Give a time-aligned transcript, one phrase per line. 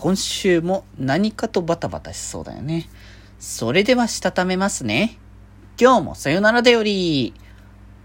[0.00, 2.88] 今週も何かとバタバタしそうだよね。
[3.38, 5.18] それではしたためますね。
[5.78, 7.34] 今日もさよならだより。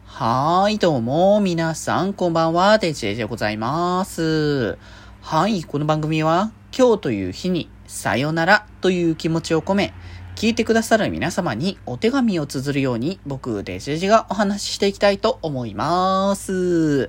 [0.04, 4.78] はーい、どうも、皆さん、こんばんは、デジェでございます。
[5.22, 9.94] はい、この番組は、今日という日に、さよならという気持ちを込め、
[10.36, 17.08] 聞いてくださる皆様にお手紙を綴るように、僕、デジェジがお話ししていきたいと思います。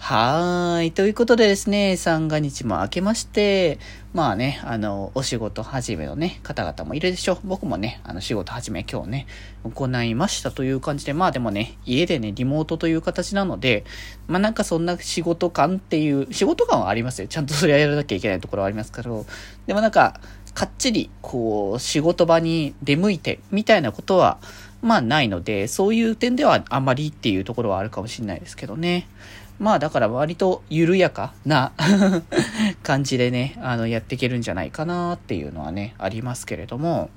[0.00, 0.92] はい。
[0.92, 3.80] ということでですね、三が日も明けまして、
[4.14, 7.38] まあね、あの、お仕事始めのね、方々もいるでしょう。
[7.42, 9.26] 僕もね、あの、仕事始め今日ね、
[9.64, 13.84] 行いましたという感じで、まあでもね、家でね、リモートという形なので、
[14.28, 17.26] まあなんかそんな仕事感っていう、仕事感はありますよ。
[17.26, 19.26] ちゃんとそれはやらなきゃいけないところはありますけど、
[19.66, 20.20] でもなんか、
[20.54, 24.38] かっちり、こう、仕事場に出向いて、みたいなことは、
[24.80, 29.08] まあないので、そういう点ではあんまりっていうところはあるかもしれないですけどね。
[29.58, 31.72] まあだから割と緩やかな
[32.82, 37.10] 感じでね、あの、やっていけるんじゃないかなっていうのはね、ありますけれども、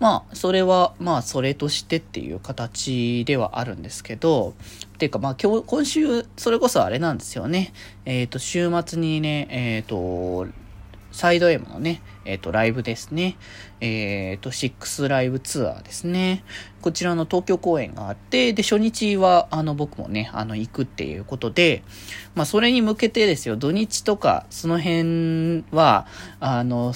[0.00, 4.54] まあ、それは、まあ、それとしてっていう形ではあるんですけど、
[4.94, 7.72] っていうか、まあ、今日、今週、それこそあれなんですよね。
[8.04, 10.52] えっ、ー、と、週末にね、えっ、ー、と、
[11.14, 13.36] サイド M のね、えっ、ー、と、ライブですね。
[13.80, 16.42] えっ、ー、と、6ライブツアーですね。
[16.82, 21.84] こちらの東京公演があって、で、初日は、あの、僕もね、あの、行くっていうことで、
[22.34, 26.08] まあ、それに向けてですよ、土日とか、その辺は、
[26.40, 26.92] あの、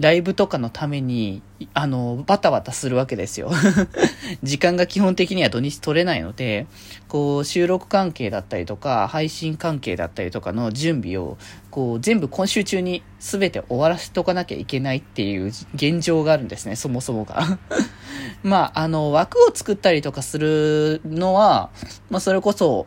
[0.00, 1.42] ライブとかのために、
[1.74, 3.50] あの、バタバタするわけですよ。
[4.42, 6.66] 時間が基本的には土日取れないので、
[7.06, 11.36] こう、収録関係だったりとか、配信関係だったりとかの準備を、
[11.70, 17.58] こう、全部今週中に全て終わらせておかなきゃいけないっていう現状があるんですね、そもそもが。
[18.42, 21.68] まあ、あの、枠を作ったりとかするのは、
[22.08, 22.86] まあ、それこそ、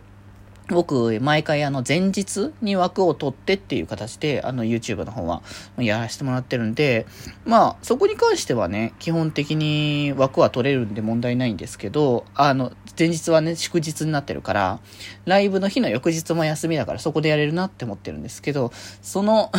[0.73, 5.41] 僕、毎回あの前日に枠を取ってっていう形で、あの YouTube の方は
[5.77, 7.05] やらせてもらってるんで、
[7.45, 14.79] まあそこに関してはね、基本的に枠は取れるんで問題ないんですけど、あの、前日はね、祝日になってるから、
[15.25, 19.51] ライブの日の翌日も休みだからそこでやれるなって思ってるんですけど、その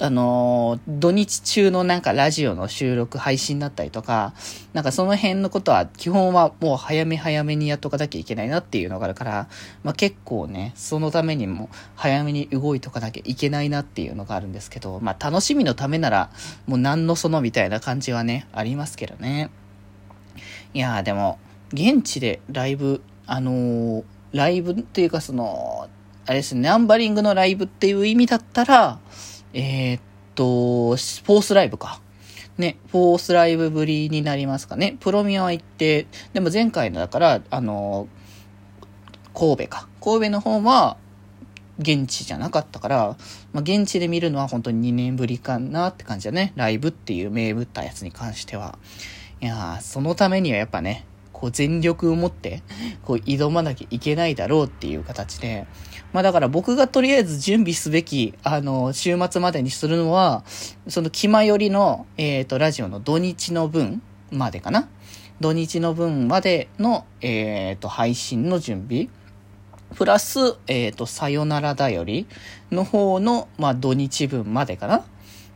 [0.00, 4.34] あの、土日中のなんかラジオの収録、配信だったりとか、
[4.72, 9.48] なんかその辺のことは基本はもう早め早めにやっとかなきゃいけないなっていうのがあるから、
[9.84, 16.30] まあ結構ね、そのためにも早めに動いとかなきゃいけないなっていうのがあるんですけど、まあ楽しみのためなら
[16.66, 19.50] もう何のそのみたいな感じはね、ありますけどね。
[20.72, 21.38] いやーでも、
[21.72, 25.88] 現地でライブ、あのー、ライブっていうかその、
[26.26, 28.98] あれですね、ナンバリングのライブっていう意味だったら、
[29.54, 30.00] えー、っ
[30.34, 32.00] と、フォースライブか。
[32.58, 34.96] ね、フォースライブぶりになりますかね。
[35.00, 38.08] プロミアは行って、でも前回のだから、あの、
[39.32, 39.88] 神戸か。
[40.00, 40.96] 神戸の方は、
[41.78, 43.16] 現地じゃなかったから、
[43.52, 46.52] まあ、現地で見るのは本当に2年ぶりかなって感じだね。
[46.54, 48.78] ライブっていう名ぶったやつに関しては。
[49.40, 51.04] いやー、そのためにはやっぱね、
[51.34, 52.62] こう全力を持って、
[53.02, 55.66] こう挑まなきゃいけないだろうっていう形で、
[56.14, 60.44] まあだから僕がとりあえず準備すべき、あの、週末までにするのは、
[60.88, 64.00] その気前よりの、えっ、ー、と、ラジオの土日の分
[64.30, 64.88] までかな。
[65.40, 69.08] 土日の分までの、えっ、ー、と、配信の準備。
[69.96, 72.28] プラス、えっ、ー、と、さよならだより
[72.70, 75.04] の方の、まあ土日分までかな。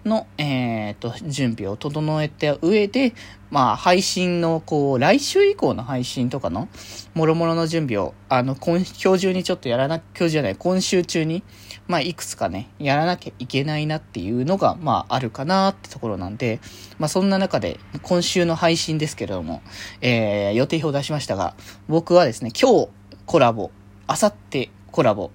[0.04, 3.14] の、えっ、ー、と、準備を整えた上で、
[3.50, 6.68] まあ、配信の、こう、来週以降の配信とかの、
[7.14, 11.42] もろもろの準備を、あの、今、今日中にちょっとやらな、今日じゃない、今週中に、
[11.86, 16.60] まあ、いくつかね、やらなきゃいけないなっていうのが、まあ、あるかなってところなんで、
[16.98, 19.62] まあ、そんな中で、今週の配信ですけれども、
[20.00, 21.54] えー、予定表を出しましたが、
[21.88, 22.88] 僕はですね、今日
[23.26, 23.70] コラボ、
[24.06, 25.30] あさってコラボ、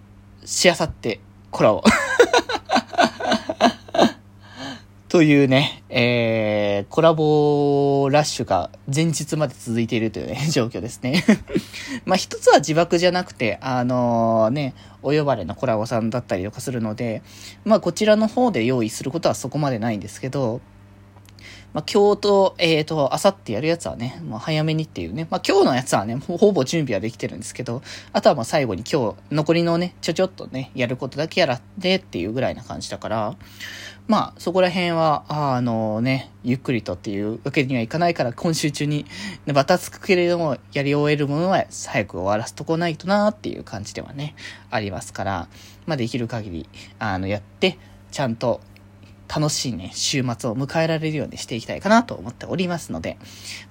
[0.46, 1.20] しあさって
[1.52, 1.84] コラボ。
[5.14, 11.24] というね、えー、コラボラッシュが前日まで続いているというね、 状況ですね。
[12.04, 17.22] まあ一つは自爆じゃなくて、あのー、ね、お呼ばれのコラボさんだったりとかするので、
[17.64, 20.62] まあこちらの方で用意することはそこまでないんですけど、
[21.74, 25.28] まあ、今日と、えっ、ー、と、あさってやるやつはね、もう早めにっていうね。
[25.30, 27.82] まあ、今日のやつはね、ほぼ準備はできてるんですけど、
[28.12, 33.36] あとはもう最後に今日、残りのね、ちょちょっとね、やることだけやらってっていうぐらいな感じだから、
[34.08, 39.06] まあ、そこら辺は、あのね、ゆっくりとっていうわけにはいかないから、今週中に、
[39.54, 44.36] バタつくけれども、やり終えるものは早く終わらせとこないとなっていう感じではね、
[44.70, 45.48] ありますから、
[45.86, 46.70] まあ、できる限り、
[47.00, 47.78] あの、やって、
[48.12, 48.60] ちゃんと、
[49.28, 53.18] 楽しいね、週末を迎えられるようにしていきたいかなと思っておりますので、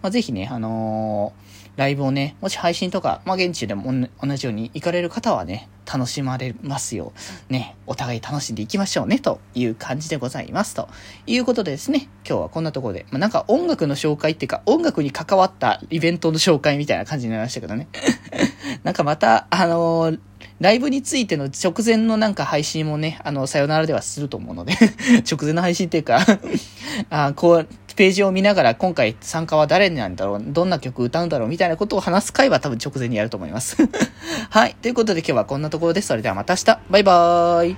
[0.03, 3.91] まあ、ぜひね、あのー、ライブをね、もし配信とか、まあ、現地でも
[4.23, 7.13] 同じように行かれる方はね、楽しまれますよ、
[7.49, 10.75] ね、お互い楽しんでいきましょうね、という感じでございます。
[10.75, 10.89] と
[11.27, 17.89] いうことでですね、今日はこんなところで、まあ、なんか音楽の紹介っていうか、音楽に関わったイベントの紹介みたいな感じになりましたけどね。
[18.85, 20.21] なんかまた、あのー
[20.63, 24.75] ライブについての直前のなんか配信もね、あの、さよならではすると思うので
[25.29, 26.25] 直前の配信っていうか
[27.11, 33.77] あこう、ページを見ながら今回参加は誰なんだろう、どんな曲歌うんだろうみたいなことを話す回は多分直前にやると思います
[34.51, 34.77] はい。
[34.81, 36.07] ということで今日はこんなところです。
[36.07, 36.79] それではまた明日。
[36.91, 37.77] バイバーイ。